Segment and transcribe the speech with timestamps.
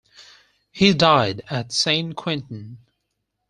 [0.71, 2.79] He died at Saint-Quentin.